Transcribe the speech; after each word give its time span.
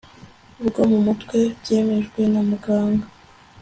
bwo 0.67 0.83
mu 0.91 0.99
mutwe 1.05 1.37
byemejwe 1.59 2.21
na 2.31 2.41
muganga 2.49 3.07